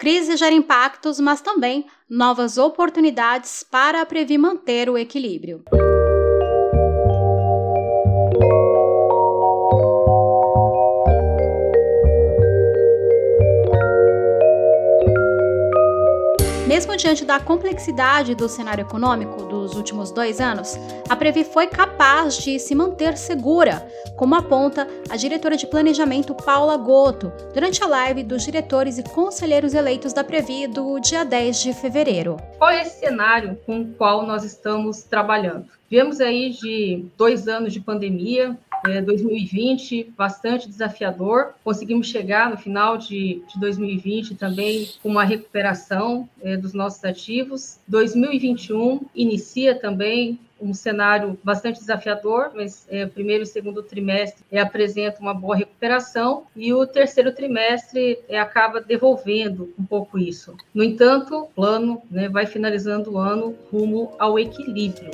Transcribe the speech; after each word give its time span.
Crise 0.00 0.34
gera 0.34 0.54
impactos, 0.54 1.20
mas 1.20 1.42
também 1.42 1.84
novas 2.08 2.56
oportunidades 2.56 3.62
para 3.62 4.00
a 4.00 4.06
Previ 4.06 4.38
manter 4.38 4.88
o 4.88 4.96
equilíbrio. 4.96 5.62
Mesmo 16.70 16.96
diante 16.96 17.24
da 17.24 17.40
complexidade 17.40 18.32
do 18.32 18.48
cenário 18.48 18.82
econômico 18.82 19.42
dos 19.42 19.74
últimos 19.74 20.12
dois 20.12 20.40
anos, 20.40 20.78
a 21.08 21.16
Previ 21.16 21.42
foi 21.42 21.66
capaz 21.66 22.36
de 22.36 22.60
se 22.60 22.76
manter 22.76 23.18
segura, 23.18 23.84
como 24.16 24.36
aponta 24.36 24.86
a 25.10 25.16
diretora 25.16 25.56
de 25.56 25.66
planejamento 25.66 26.32
Paula 26.32 26.76
Goto, 26.76 27.32
durante 27.52 27.82
a 27.82 27.88
live 27.88 28.22
dos 28.22 28.44
diretores 28.44 28.98
e 28.98 29.02
conselheiros 29.02 29.74
eleitos 29.74 30.12
da 30.12 30.22
Previ 30.22 30.68
do 30.68 31.00
dia 31.00 31.24
10 31.24 31.60
de 31.60 31.74
fevereiro. 31.74 32.36
Qual 32.56 32.70
é 32.70 32.82
esse 32.82 33.00
cenário 33.00 33.58
com 33.66 33.80
o 33.80 33.92
qual 33.94 34.24
nós 34.24 34.44
estamos 34.44 35.02
trabalhando? 35.02 35.79
Viemos 35.90 36.20
aí 36.20 36.50
de 36.50 37.04
dois 37.18 37.48
anos 37.48 37.72
de 37.72 37.80
pandemia, 37.80 38.56
é, 38.86 39.02
2020 39.02 40.12
bastante 40.16 40.68
desafiador. 40.68 41.54
Conseguimos 41.64 42.06
chegar 42.06 42.48
no 42.48 42.56
final 42.56 42.96
de, 42.96 43.42
de 43.52 43.58
2020 43.58 44.36
também 44.36 44.88
com 45.02 45.08
uma 45.08 45.24
recuperação 45.24 46.28
é, 46.42 46.56
dos 46.56 46.72
nossos 46.72 47.04
ativos. 47.04 47.80
2021 47.88 49.00
inicia 49.14 49.74
também 49.74 50.38
um 50.60 50.74
cenário 50.74 51.38
bastante 51.42 51.80
desafiador, 51.80 52.52
mas 52.54 52.86
é, 52.88 53.06
primeiro 53.06 53.42
e 53.42 53.46
segundo 53.46 53.82
trimestre 53.82 54.44
é, 54.50 54.60
apresenta 54.60 55.20
uma 55.20 55.34
boa 55.34 55.56
recuperação 55.56 56.44
e 56.54 56.72
o 56.72 56.86
terceiro 56.86 57.32
trimestre 57.32 58.18
é, 58.28 58.38
acaba 58.38 58.80
devolvendo 58.80 59.72
um 59.78 59.84
pouco 59.84 60.18
isso. 60.18 60.54
No 60.72 60.84
entanto, 60.84 61.34
o 61.34 61.46
plano 61.46 62.00
né, 62.10 62.28
vai 62.28 62.46
finalizando 62.46 63.12
o 63.12 63.18
ano 63.18 63.56
rumo 63.72 64.12
ao 64.18 64.38
equilíbrio. 64.38 65.10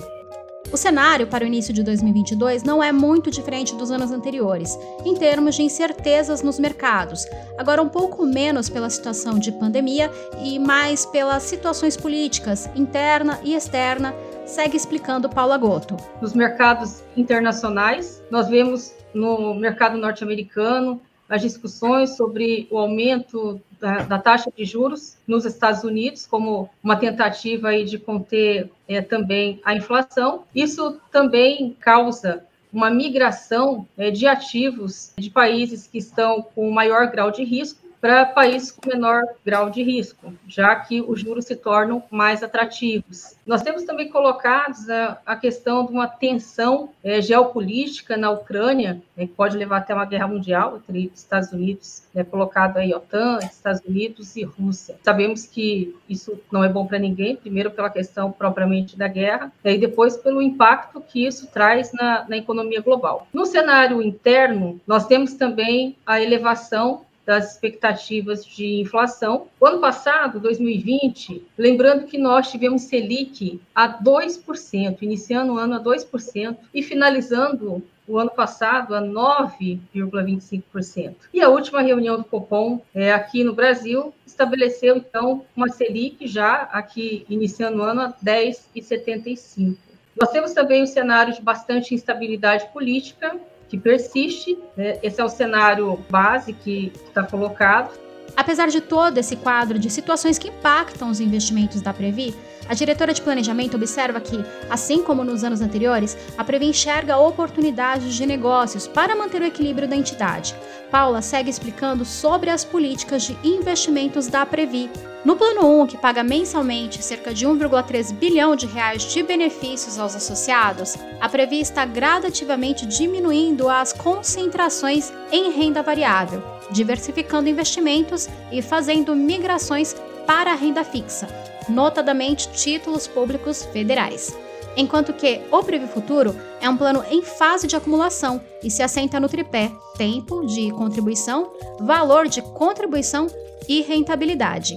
O 0.73 0.77
cenário 0.77 1.29
para 1.29 1.45
o 1.45 1.47
início 1.47 1.73
de 1.73 1.83
2022 1.83 2.65
não 2.65 2.83
é 2.83 2.91
muito 2.91 3.31
diferente 3.31 3.75
dos 3.77 3.91
anos 3.91 4.11
anteriores, 4.11 4.77
em 5.05 5.15
termos 5.15 5.55
de 5.55 5.63
incertezas 5.63 6.43
nos 6.43 6.59
mercados, 6.59 7.25
agora 7.57 7.81
um 7.81 7.89
pouco 7.89 8.27
menos 8.27 8.69
pela 8.69 8.91
situação 8.91 9.39
de 9.39 9.53
pandemia 9.53 10.11
e 10.43 10.59
mais 10.59 11.07
pelas 11.07 11.45
situações 11.45 11.97
políticas, 11.97 12.69
interna 12.75 13.39
e 13.45 13.55
externa, 13.55 14.15
segue 14.45 14.77
explicando 14.77 15.29
Paula 15.29 15.57
Goto. 15.57 15.97
Nos 16.21 16.35
mercados 16.35 17.03
internacionais, 17.17 18.23
nós 18.31 18.49
vemos 18.49 18.93
no 19.15 19.55
mercado 19.55 19.97
norte-americano 19.97 21.01
as 21.29 21.43
discussões 21.43 22.17
sobre 22.17 22.69
o 22.71 22.79
aumento 22.79 23.61
da, 23.81 23.99
da, 23.99 24.19
taxa 24.19 24.51
de 24.57 24.65
juros 24.65 25.17
nos 25.27 25.45
Estados 25.45 25.85
Unidos 25.85 26.27
como 26.27 26.71
uma 26.83 26.97
tentativa 26.97 27.69
aí 27.69 27.85
de 27.85 27.99
conter 27.99 28.71
é, 28.89 29.01
também 29.01 29.61
a 29.65 29.75
inflação. 29.75 30.45
Isso 30.55 31.01
também 31.11 31.77
causa 31.81 32.45
uma 32.73 32.91
migração 32.91 33.87
é, 33.97 34.11
de 34.11 34.27
ativos 34.27 35.13
de 35.17 35.31
países 35.31 35.87
que 35.87 35.99
estão 35.99 36.43
com 36.43 36.71
maior 36.71 37.11
grau 37.11 37.31
de 37.31 37.43
risco 37.43 37.86
para 38.07 38.25
países 38.25 38.71
com 38.71 38.89
menor 38.89 39.25
grau 39.45 39.69
de 39.69 39.83
risco, 39.83 40.33
já 40.47 40.77
que 40.77 41.03
os 41.03 41.19
juros 41.19 41.45
se 41.45 41.57
tornam 41.57 42.05
mais 42.09 42.41
atrativos. 42.41 43.35
Nós 43.45 43.63
temos 43.63 43.83
também 43.83 44.09
colocados 44.09 44.89
a, 44.89 45.19
a 45.27 45.35
questão 45.35 45.85
de 45.85 45.91
uma 45.91 46.07
tensão 46.07 46.91
é, 47.03 47.21
geopolítica 47.21 48.17
na 48.17 48.31
Ucrânia, 48.31 49.03
é, 49.17 49.27
que 49.27 49.33
pode 49.33 49.57
levar 49.57 49.79
até 49.79 49.93
uma 49.93 50.05
guerra 50.05 50.29
mundial 50.29 50.77
entre 50.77 51.11
Estados 51.13 51.51
Unidos, 51.51 52.05
é, 52.15 52.23
colocado 52.23 52.77
aí 52.77 52.95
OTAN, 52.95 53.41
Estados 53.43 53.81
Unidos 53.85 54.37
e 54.37 54.45
Rússia. 54.45 54.95
Sabemos 55.03 55.45
que 55.45 55.93
isso 56.09 56.39
não 56.53 56.63
é 56.63 56.69
bom 56.69 56.87
para 56.87 57.01
ninguém, 57.01 57.35
primeiro 57.35 57.73
pela 57.73 57.91
questão 57.91 58.31
propriamente 58.31 58.97
da 58.97 59.09
guerra, 59.09 59.51
e 59.65 59.77
depois 59.77 60.17
pelo 60.17 60.41
impacto 60.41 61.01
que 61.01 61.27
isso 61.27 61.49
traz 61.49 61.93
na, 61.93 62.25
na 62.29 62.37
economia 62.37 62.81
global. 62.81 63.27
No 63.33 63.47
cenário 63.47 64.01
interno, 64.01 64.81
nós 64.87 65.09
temos 65.09 65.35
também 65.35 65.97
a 66.07 66.23
elevação 66.23 67.06
das 67.27 67.55
expectativas 67.55 68.47
de 68.47 68.81
inflação. 68.81 69.49
O 69.61 69.67
ano 69.67 69.81
passado, 69.81 70.39
2020, 70.39 71.45
lembrando 71.59 72.07
que 72.07 72.17
nós 72.17 72.49
tivemos 72.51 72.83
Selic 72.83 73.61
a 73.75 74.01
2%, 74.01 75.03
iniciando 75.03 75.55
o 75.55 75.59
ano 75.59 75.75
a 75.75 75.83
2% 75.83 76.57
e 76.73 76.85
finalizando 76.85 77.83
o 78.07 78.17
ano 78.19 78.31
passado 78.31 78.95
a 78.95 79.03
9,25%. 79.03 81.17
E 81.35 81.43
a 81.43 81.49
última 81.49 81.83
reunião 81.83 82.17
do 82.17 82.23
Copom 82.23 82.81
é, 82.95 83.13
aqui 83.13 83.43
no 83.43 83.53
Brasil 83.53 84.15
estabeleceu, 84.25 84.97
então, 84.97 85.45
uma 85.57 85.69
Selic 85.69 86.29
já 86.29 86.69
aqui 86.73 87.27
iniciando 87.29 87.79
o 87.79 87.83
ano 87.83 88.03
a 88.03 88.13
10,75%. 88.13 89.77
Nós 90.19 90.31
temos 90.31 90.53
também 90.53 90.83
um 90.83 90.87
cenário 90.87 91.35
de 91.35 91.43
bastante 91.43 91.95
instabilidade 91.95 92.67
política, 92.73 93.39
que 93.69 93.79
persiste. 93.79 94.59
Né? 94.77 94.99
Esse 95.03 95.21
é 95.21 95.25
o 95.25 95.29
cenário 95.29 95.99
base 96.09 96.53
que 96.53 96.93
está 97.07 97.23
colocado. 97.23 97.91
Apesar 98.37 98.69
de 98.69 98.81
todo 98.81 99.19
esse 99.19 99.37
quadro 99.37 99.79
de 99.79 99.89
situações 99.89 100.39
que 100.39 100.49
impactam 100.49 101.11
os 101.11 101.21
investimentos 101.21 101.81
da 101.81 101.93
Previ, 101.93 102.35
a 102.69 102.75
diretora 102.75 103.15
de 103.15 103.23
planejamento 103.23 103.77
observa 103.77 104.21
que, 104.21 104.45
assim 104.69 105.03
como 105.03 105.25
nos 105.25 105.45
anos 105.45 105.61
anteriores, 105.61 106.17
a 106.37 106.45
Previ 106.45 106.67
enxerga 106.67 107.17
oportunidades 107.19 108.15
de 108.15 108.27
negócios 108.27 108.87
para 108.87 109.17
manter 109.17 109.43
o 109.43 109.47
equilíbrio 109.47 109.89
da 109.89 109.97
entidade. 109.97 110.55
Paula 110.91 111.21
segue 111.21 111.51
explicando 111.51 112.05
sobre 112.05 112.51
as 112.51 112.65
políticas 112.65 113.23
de 113.25 113.37
investimentos 113.43 114.29
da 114.29 114.47
Previ. 114.47 114.91
No 115.25 115.35
plano 115.35 115.83
1, 115.83 115.87
que 115.89 115.99
paga 115.99 116.23
mensalmente 116.23 117.03
cerca 117.03 117.35
de 117.35 117.47
1,3 117.47 118.13
bilhão 118.15 118.55
de 118.55 118.67
reais 118.67 119.03
de 119.03 119.23
benefícios 119.23 119.99
aos 119.99 120.15
associados, 120.15 120.97
a 121.21 121.29
Previ 121.29 121.61
está 121.61 121.85
gradativamente 121.85 122.87
diminuindo 122.87 123.69
as 123.69 123.93
concentrações 123.93 125.13
em 125.33 125.51
renda 125.51 125.83
variável, 125.83 126.43
diversificando 126.71 127.49
investimentos 127.49 128.29
e 128.53 128.63
fazendo 128.63 129.17
migrações 129.17 129.97
para 130.27 130.53
a 130.53 130.55
renda 130.55 130.83
fixa, 130.85 131.29
notadamente 131.69 132.51
títulos 132.53 133.07
públicos 133.07 133.65
federais. 133.67 134.37
Enquanto 134.77 135.15
que 135.15 135.41
o 135.51 135.63
Previ 135.63 135.87
Futuro 135.87 136.37
é 136.61 136.69
um 136.69 136.77
plano 136.77 137.03
em 137.11 137.23
fase 137.23 137.67
de 137.67 137.77
acumulação 137.77 138.43
e 138.63 138.71
se 138.71 138.83
assenta 138.83 139.19
no 139.19 139.29
tripé 139.29 139.73
tempo 139.97 140.45
de 140.45 140.71
contribuição, 140.71 141.51
valor 141.81 142.29
de 142.29 142.43
contribuição 142.43 143.27
e 143.67 143.81
rentabilidade. 143.81 144.77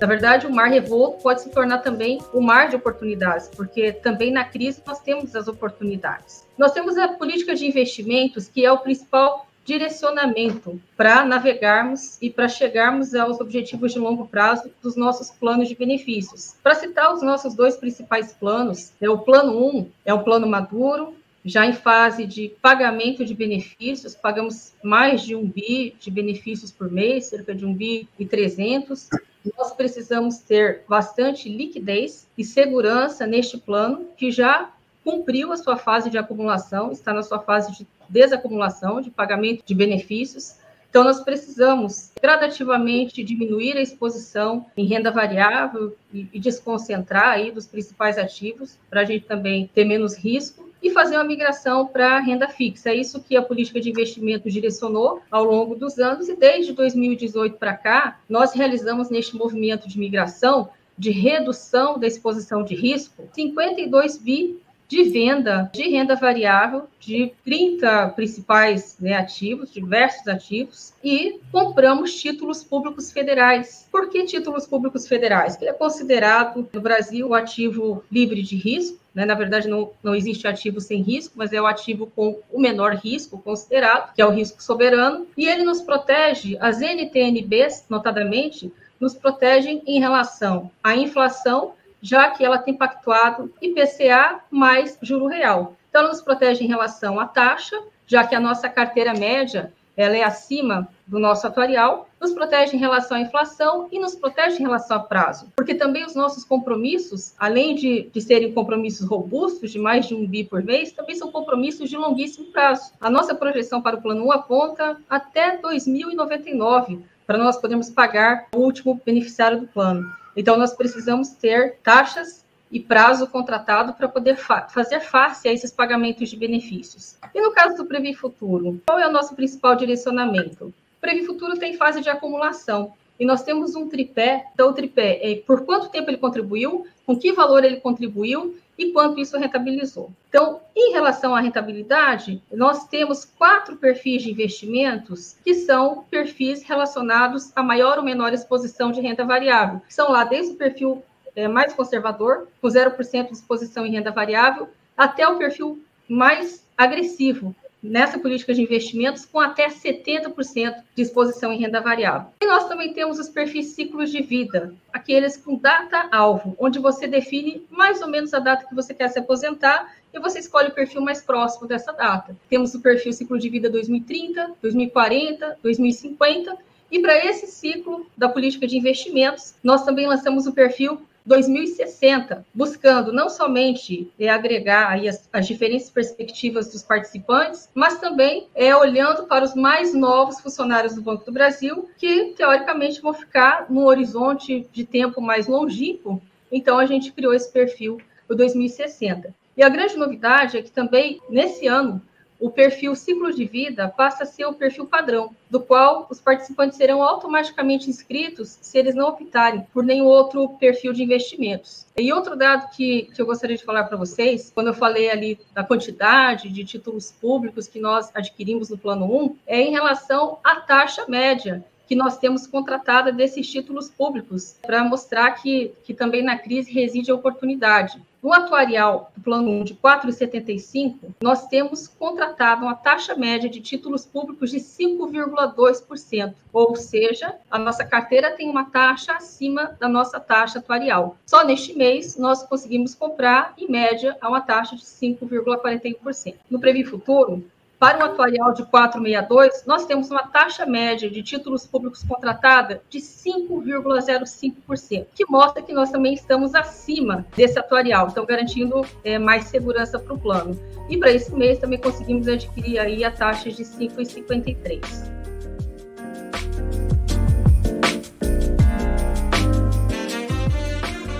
Na 0.00 0.06
verdade, 0.06 0.46
o 0.46 0.52
mar 0.52 0.68
revolto 0.68 1.22
pode 1.22 1.42
se 1.42 1.50
tornar 1.50 1.78
também 1.78 2.20
o 2.32 2.40
mar 2.40 2.68
de 2.68 2.76
oportunidades, 2.76 3.48
porque 3.48 3.92
também 3.92 4.30
na 4.30 4.44
crise 4.44 4.82
nós 4.86 5.00
temos 5.00 5.34
as 5.34 5.48
oportunidades. 5.48 6.44
Nós 6.58 6.72
temos 6.72 6.96
a 6.96 7.08
política 7.08 7.54
de 7.54 7.66
investimentos, 7.66 8.46
que 8.46 8.64
é 8.64 8.70
o 8.70 8.78
principal 8.78 9.46
direcionamento 9.64 10.80
para 10.96 11.24
navegarmos 11.24 12.18
e 12.20 12.28
para 12.28 12.48
chegarmos 12.48 13.14
aos 13.14 13.40
objetivos 13.40 13.92
de 13.92 13.98
longo 13.98 14.26
prazo 14.26 14.70
dos 14.82 14.94
nossos 14.94 15.30
planos 15.30 15.68
de 15.68 15.74
benefícios. 15.74 16.54
Para 16.62 16.74
citar 16.74 17.12
os 17.12 17.22
nossos 17.22 17.54
dois 17.54 17.76
principais 17.76 18.32
planos, 18.32 18.92
é 19.00 19.08
o 19.08 19.18
plano 19.18 19.66
1 19.78 19.90
é 20.04 20.12
um 20.12 20.22
plano 20.22 20.46
maduro, 20.46 21.14
já 21.44 21.66
em 21.66 21.74
fase 21.74 22.26
de 22.26 22.50
pagamento 22.62 23.24
de 23.24 23.34
benefícios, 23.34 24.14
pagamos 24.14 24.72
mais 24.82 25.22
de 25.22 25.36
um 25.36 25.46
bi 25.46 25.94
de 26.00 26.10
benefícios 26.10 26.70
por 26.70 26.90
mês, 26.90 27.26
cerca 27.26 27.54
de 27.54 27.66
um 27.66 27.74
bi 27.74 28.08
e 28.18 28.24
300. 28.24 29.10
Nós 29.58 29.72
precisamos 29.74 30.38
ter 30.38 30.84
bastante 30.88 31.50
liquidez 31.50 32.26
e 32.36 32.44
segurança 32.44 33.26
neste 33.26 33.58
plano, 33.58 34.06
que 34.16 34.30
já 34.30 34.70
cumpriu 35.04 35.52
a 35.52 35.56
sua 35.58 35.76
fase 35.76 36.08
de 36.08 36.16
acumulação, 36.16 36.90
está 36.90 37.12
na 37.12 37.22
sua 37.22 37.38
fase 37.38 37.76
de 37.76 37.84
desacumulação, 38.08 39.00
de 39.00 39.10
pagamento 39.10 39.64
de 39.64 39.74
benefícios. 39.74 40.56
Então, 40.88 41.02
nós 41.02 41.20
precisamos 41.24 42.12
gradativamente 42.22 43.24
diminuir 43.24 43.76
a 43.76 43.82
exposição 43.82 44.66
em 44.76 44.86
renda 44.86 45.10
variável 45.10 45.96
e, 46.12 46.38
desconcentrar 46.38 47.30
aí 47.30 47.50
dos 47.50 47.66
principais 47.66 48.16
ativos, 48.16 48.78
para 48.88 49.00
a 49.00 49.04
gente 49.04 49.26
também 49.26 49.68
ter 49.74 49.84
menos 49.84 50.16
risco 50.16 50.70
e 50.80 50.90
fazer 50.90 51.16
uma 51.16 51.24
migração 51.24 51.86
para 51.86 52.20
renda 52.20 52.46
fixa. 52.46 52.90
É 52.90 52.94
isso 52.94 53.20
que 53.20 53.36
a 53.36 53.42
política 53.42 53.80
de 53.80 53.90
investimento 53.90 54.48
direcionou 54.48 55.20
ao 55.30 55.42
longo 55.42 55.74
dos 55.74 55.98
anos 55.98 56.28
e 56.28 56.36
desde 56.36 56.72
2018 56.72 57.56
para 57.56 57.74
cá, 57.74 58.20
nós 58.28 58.52
realizamos 58.52 59.10
neste 59.10 59.34
movimento 59.34 59.88
de 59.88 59.98
migração 59.98 60.68
de 60.96 61.10
redução 61.10 61.98
da 61.98 62.06
exposição 62.06 62.62
de 62.62 62.74
risco 62.74 63.28
52 63.32 64.18
bi 64.18 64.62
de 64.88 65.04
venda 65.04 65.70
de 65.72 65.88
renda 65.88 66.14
variável 66.14 66.88
de 67.00 67.32
30 67.44 68.08
principais 68.10 68.96
né, 69.00 69.14
ativos, 69.14 69.72
diversos 69.72 70.26
ativos, 70.26 70.92
e 71.02 71.40
compramos 71.52 72.14
títulos 72.14 72.64
públicos 72.64 73.12
federais. 73.12 73.86
Por 73.90 74.08
que 74.08 74.24
títulos 74.24 74.66
públicos 74.66 75.06
federais? 75.06 75.56
Ele 75.60 75.70
é 75.70 75.74
considerado 75.74 76.68
no 76.72 76.80
Brasil 76.80 77.28
o 77.28 77.34
ativo 77.34 78.04
livre 78.10 78.42
de 78.42 78.56
risco, 78.56 78.98
né? 79.14 79.24
Na 79.24 79.34
verdade, 79.34 79.68
não, 79.68 79.90
não 80.02 80.14
existe 80.14 80.46
ativo 80.48 80.80
sem 80.80 81.00
risco, 81.00 81.34
mas 81.36 81.52
é 81.52 81.60
o 81.60 81.66
ativo 81.66 82.10
com 82.14 82.40
o 82.50 82.60
menor 82.60 82.94
risco 82.94 83.38
considerado, 83.38 84.12
que 84.12 84.20
é 84.20 84.26
o 84.26 84.30
risco 84.30 84.62
soberano, 84.62 85.26
e 85.36 85.46
ele 85.46 85.62
nos 85.62 85.80
protege, 85.80 86.56
as 86.60 86.80
NTNBs, 86.80 87.86
notadamente, 87.88 88.72
nos 89.00 89.14
protegem 89.14 89.82
em 89.86 90.00
relação 90.00 90.70
à 90.82 90.96
inflação, 90.96 91.74
já 92.04 92.28
que 92.28 92.44
ela 92.44 92.58
tem 92.58 92.74
pactuado 92.74 93.50
IPCA 93.62 94.40
mais 94.50 94.98
juro 95.00 95.26
real. 95.26 95.74
Então, 95.88 96.02
ela 96.02 96.10
nos 96.10 96.20
protege 96.20 96.62
em 96.62 96.68
relação 96.68 97.18
à 97.18 97.26
taxa, 97.26 97.82
já 98.06 98.26
que 98.26 98.34
a 98.34 98.40
nossa 98.40 98.68
carteira 98.68 99.14
média 99.14 99.72
ela 99.96 100.14
é 100.14 100.22
acima 100.22 100.86
do 101.06 101.18
nosso 101.18 101.46
atuarial, 101.46 102.08
nos 102.20 102.32
protege 102.32 102.76
em 102.76 102.80
relação 102.80 103.16
à 103.16 103.20
inflação 103.20 103.88
e 103.90 103.98
nos 103.98 104.14
protege 104.14 104.56
em 104.56 104.62
relação 104.62 104.98
a 104.98 105.00
prazo. 105.00 105.50
Porque 105.56 105.74
também 105.74 106.04
os 106.04 106.14
nossos 106.14 106.44
compromissos, 106.44 107.32
além 107.38 107.74
de, 107.74 108.10
de 108.12 108.20
serem 108.20 108.52
compromissos 108.52 109.06
robustos, 109.08 109.70
de 109.70 109.78
mais 109.78 110.06
de 110.06 110.14
um 110.14 110.26
bi 110.26 110.44
por 110.44 110.62
mês, 110.62 110.92
também 110.92 111.14
são 111.14 111.30
compromissos 111.30 111.88
de 111.88 111.96
longuíssimo 111.96 112.46
prazo. 112.46 112.92
A 113.00 113.08
nossa 113.08 113.34
projeção 113.34 113.80
para 113.80 113.96
o 113.96 114.02
plano 114.02 114.26
1 114.26 114.32
aponta 114.32 114.98
até 115.08 115.56
2099, 115.56 117.00
para 117.26 117.38
nós 117.38 117.56
podermos 117.56 117.88
pagar 117.88 118.48
o 118.54 118.58
último 118.58 119.00
beneficiário 119.06 119.60
do 119.60 119.68
plano. 119.68 120.04
Então, 120.36 120.56
nós 120.56 120.74
precisamos 120.74 121.30
ter 121.30 121.76
taxas 121.82 122.44
e 122.70 122.80
prazo 122.80 123.26
contratado 123.28 123.94
para 123.94 124.08
poder 124.08 124.36
fa 124.36 124.62
fazer 124.68 125.00
face 125.00 125.46
a 125.46 125.52
esses 125.52 125.70
pagamentos 125.70 126.28
de 126.28 126.36
benefícios. 126.36 127.16
E 127.32 127.40
no 127.40 127.52
caso 127.52 127.76
do 127.76 127.86
Previ 127.86 128.14
Futuro, 128.14 128.80
qual 128.84 128.98
é 128.98 129.06
o 129.06 129.12
nosso 129.12 129.34
principal 129.34 129.76
direcionamento? 129.76 130.66
O 130.66 131.00
Previ 131.00 131.24
Futuro 131.24 131.56
tem 131.56 131.76
fase 131.76 132.00
de 132.00 132.10
acumulação. 132.10 132.92
E 133.18 133.24
nós 133.24 133.42
temos 133.42 133.74
um 133.74 133.88
tripé. 133.88 134.46
Então, 134.52 134.70
o 134.70 134.72
tripé 134.72 135.20
é 135.22 135.36
por 135.36 135.64
quanto 135.64 135.88
tempo 135.88 136.10
ele 136.10 136.18
contribuiu, 136.18 136.86
com 137.06 137.16
que 137.16 137.32
valor 137.32 137.64
ele 137.64 137.76
contribuiu 137.76 138.56
e 138.76 138.90
quanto 138.90 139.20
isso 139.20 139.38
rentabilizou. 139.38 140.10
Então, 140.28 140.60
em 140.74 140.92
relação 140.92 141.34
à 141.34 141.40
rentabilidade, 141.40 142.42
nós 142.52 142.88
temos 142.88 143.24
quatro 143.24 143.76
perfis 143.76 144.22
de 144.22 144.30
investimentos 144.30 145.36
que 145.44 145.54
são 145.54 146.04
perfis 146.10 146.62
relacionados 146.62 147.52
a 147.54 147.62
maior 147.62 147.98
ou 147.98 148.04
menor 148.04 148.32
exposição 148.32 148.90
de 148.90 149.00
renda 149.00 149.24
variável. 149.24 149.80
São 149.88 150.10
lá 150.10 150.24
desde 150.24 150.54
o 150.54 150.56
perfil 150.56 151.02
é, 151.36 151.46
mais 151.46 151.72
conservador, 151.72 152.48
com 152.60 152.68
0% 152.68 153.26
de 153.28 153.32
exposição 153.32 153.86
em 153.86 153.92
renda 153.92 154.10
variável, 154.10 154.68
até 154.96 155.26
o 155.26 155.38
perfil 155.38 155.80
mais 156.08 156.64
agressivo 156.76 157.54
nessa 157.84 158.18
política 158.18 158.54
de 158.54 158.62
investimentos, 158.62 159.26
com 159.26 159.38
até 159.38 159.68
70% 159.68 160.82
de 160.94 161.02
exposição 161.02 161.52
em 161.52 161.58
renda 161.58 161.80
variável. 161.80 162.28
E 162.40 162.46
nós 162.46 162.66
também 162.66 162.92
temos 162.94 163.18
os 163.18 163.28
perfis 163.28 163.66
ciclos 163.68 164.10
de 164.10 164.22
vida, 164.22 164.74
aqueles 164.92 165.36
com 165.36 165.56
data-alvo, 165.56 166.56
onde 166.58 166.78
você 166.78 167.06
define 167.06 167.66
mais 167.70 168.00
ou 168.00 168.08
menos 168.08 168.32
a 168.32 168.38
data 168.38 168.66
que 168.66 168.74
você 168.74 168.94
quer 168.94 169.08
se 169.08 169.18
aposentar 169.18 169.94
e 170.12 170.18
você 170.18 170.38
escolhe 170.38 170.68
o 170.68 170.74
perfil 170.74 171.02
mais 171.02 171.20
próximo 171.20 171.68
dessa 171.68 171.92
data. 171.92 172.36
Temos 172.48 172.74
o 172.74 172.80
perfil 172.80 173.12
ciclo 173.12 173.38
de 173.38 173.48
vida 173.48 173.68
2030, 173.68 174.52
2040, 174.62 175.58
2050. 175.62 176.56
E 176.90 177.00
para 177.00 177.24
esse 177.26 177.48
ciclo 177.48 178.06
da 178.16 178.28
política 178.28 178.66
de 178.66 178.78
investimentos, 178.78 179.54
nós 179.62 179.84
também 179.84 180.06
lançamos 180.06 180.46
o 180.46 180.52
perfil 180.52 181.00
2060, 181.24 182.44
buscando 182.54 183.12
não 183.12 183.30
somente 183.30 184.12
é, 184.18 184.28
agregar 184.28 184.90
aí 184.90 185.08
as, 185.08 185.28
as, 185.32 185.46
diferentes 185.46 185.88
perspectivas 185.88 186.70
dos 186.70 186.82
participantes, 186.82 187.70
mas 187.74 187.98
também 187.98 188.48
é, 188.54 188.76
olhando 188.76 189.24
para 189.24 189.44
os 189.44 189.54
mais 189.54 189.94
novos 189.94 190.40
funcionários 190.40 190.94
do 190.94 191.02
Banco 191.02 191.24
do 191.24 191.32
Brasil, 191.32 191.88
que 191.96 192.34
teoricamente 192.36 193.00
vão 193.00 193.14
ficar 193.14 193.66
no 193.70 193.86
horizonte 193.86 194.68
de 194.70 194.84
tempo 194.84 195.20
mais 195.22 195.46
longínquo. 195.46 196.20
Então, 196.52 196.78
a 196.78 196.84
gente 196.84 197.10
criou 197.10 197.32
esse 197.32 197.50
perfil, 197.50 197.98
o 198.28 198.34
2060. 198.34 199.34
E 199.56 199.62
a 199.62 199.68
grande 199.68 199.96
novidade 199.96 200.58
é 200.58 200.62
que 200.62 200.70
também, 200.70 201.20
nesse 201.30 201.66
ano, 201.66 202.02
o 202.44 202.50
perfil 202.50 202.94
ciclo 202.94 203.32
de 203.32 203.46
vida 203.46 203.88
passa 203.88 204.24
a 204.24 204.26
ser 204.26 204.44
o 204.44 204.52
perfil 204.52 204.84
padrão, 204.84 205.34
do 205.48 205.58
qual 205.58 206.06
os 206.10 206.20
participantes 206.20 206.76
serão 206.76 207.02
automaticamente 207.02 207.88
inscritos 207.88 208.58
se 208.60 208.76
eles 208.76 208.94
não 208.94 209.08
optarem 209.08 209.66
por 209.72 209.82
nenhum 209.82 210.04
outro 210.04 210.50
perfil 210.58 210.92
de 210.92 211.02
investimentos. 211.02 211.86
E 211.96 212.12
outro 212.12 212.36
dado 212.36 212.68
que, 212.76 213.08
que 213.14 213.22
eu 213.22 213.24
gostaria 213.24 213.56
de 213.56 213.64
falar 213.64 213.84
para 213.84 213.96
vocês, 213.96 214.52
quando 214.54 214.66
eu 214.66 214.74
falei 214.74 215.10
ali 215.10 215.40
da 215.54 215.64
quantidade 215.64 216.50
de 216.50 216.64
títulos 216.66 217.10
públicos 217.10 217.66
que 217.66 217.80
nós 217.80 218.10
adquirimos 218.14 218.68
no 218.68 218.76
plano 218.76 219.06
1, 219.06 219.36
é 219.46 219.62
em 219.62 219.70
relação 219.70 220.36
à 220.44 220.56
taxa 220.56 221.06
média 221.08 221.64
que 221.86 221.94
nós 221.94 222.18
temos 222.18 222.46
contratada 222.46 223.10
desses 223.10 223.50
títulos 223.50 223.88
públicos, 223.88 224.56
para 224.60 224.84
mostrar 224.84 225.30
que, 225.32 225.72
que 225.82 225.94
também 225.94 226.22
na 226.22 226.38
crise 226.38 226.70
reside 226.70 227.10
a 227.10 227.14
oportunidade. 227.14 228.02
No 228.24 228.32
atuarial 228.32 229.12
do 229.14 229.22
Plano 229.22 229.50
1 229.50 229.64
de 229.64 229.74
4,75, 229.74 231.14
nós 231.22 231.46
temos 231.46 231.86
contratado 231.86 232.64
uma 232.64 232.74
taxa 232.74 233.14
média 233.14 233.50
de 233.50 233.60
títulos 233.60 234.06
públicos 234.06 234.50
de 234.50 234.60
5,2%, 234.60 236.34
ou 236.50 236.74
seja, 236.74 237.34
a 237.50 237.58
nossa 237.58 237.84
carteira 237.84 238.30
tem 238.30 238.48
uma 238.48 238.64
taxa 238.64 239.12
acima 239.12 239.76
da 239.78 239.86
nossa 239.90 240.18
taxa 240.18 240.58
atuarial. 240.58 241.18
Só 241.26 241.44
neste 241.44 241.76
mês, 241.76 242.16
nós 242.16 242.42
conseguimos 242.42 242.94
comprar, 242.94 243.52
em 243.58 243.70
média, 243.70 244.16
a 244.22 244.30
uma 244.30 244.40
taxa 244.40 244.74
de 244.74 244.84
5,41%. 244.84 246.36
No 246.50 246.58
Previ 246.58 246.82
Futuro, 246.82 247.44
para 247.84 247.98
um 247.98 248.02
atuarial 248.02 248.54
de 248.54 248.62
4,62, 248.62 249.66
nós 249.66 249.84
temos 249.84 250.10
uma 250.10 250.22
taxa 250.22 250.64
média 250.64 251.10
de 251.10 251.22
títulos 251.22 251.66
públicos 251.66 252.02
contratada 252.02 252.80
de 252.88 252.98
5,05%, 252.98 255.06
que 255.14 255.26
mostra 255.28 255.60
que 255.60 255.74
nós 255.74 255.90
também 255.90 256.14
estamos 256.14 256.54
acima 256.54 257.26
desse 257.36 257.58
atuarial, 257.58 258.08
então 258.08 258.24
garantindo 258.24 258.80
é, 259.04 259.18
mais 259.18 259.48
segurança 259.48 259.98
para 259.98 260.14
o 260.14 260.18
plano. 260.18 260.58
E 260.88 260.96
para 260.96 261.12
esse 261.12 261.34
mês 261.34 261.58
também 261.58 261.78
conseguimos 261.78 262.26
adquirir 262.26 262.78
aí 262.78 263.04
a 263.04 263.10
taxa 263.10 263.50
de 263.50 263.62
5,53%. 263.62 265.13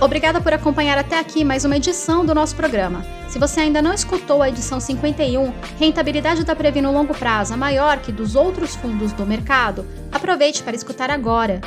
Obrigada 0.05 0.39
por 0.39 0.53
acompanhar 0.53 0.99
até 0.99 1.19
aqui 1.19 1.43
mais 1.43 1.65
uma 1.65 1.79
edição 1.79 2.27
do 2.27 2.35
nosso 2.35 2.55
programa. 2.55 3.03
Se 3.27 3.39
você 3.39 3.61
ainda 3.61 3.81
não 3.81 3.95
escutou 3.95 4.43
a 4.43 4.51
edição 4.51 4.79
51, 4.79 5.51
Rentabilidade 5.79 6.45
da 6.45 6.55
Previ 6.55 6.83
no 6.83 6.93
longo 6.93 7.15
prazo 7.15 7.55
é 7.55 7.56
maior 7.56 7.99
que 8.01 8.12
dos 8.12 8.37
outros 8.37 8.77
fundos 8.77 9.15
do 9.15 9.25
mercado, 9.25 9.87
aproveite 10.12 10.62
para 10.62 10.77
escutar 10.77 11.11
agora. 11.11 11.62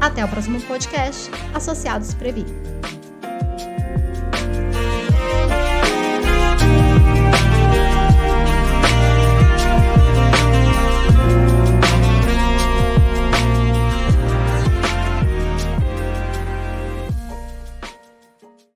Até 0.00 0.24
o 0.24 0.28
próximo 0.28 0.60
podcast, 0.60 1.28
Associados 1.52 2.14
Previ. 2.14 2.46